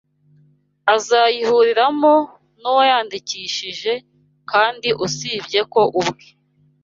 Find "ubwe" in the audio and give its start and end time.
5.99-6.27